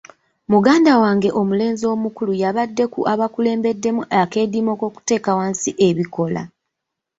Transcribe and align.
Muganda 0.51 0.91
wange 1.03 1.29
omulenzi 1.39 1.85
omukulu 1.93 2.33
yabadde 2.43 2.85
ku 2.93 2.99
abaakulembeddemu 3.13 4.01
akeediimo 4.21 4.71
k'okuteeka 4.79 5.31
wansi 5.39 5.69
ebikola. 5.87 6.41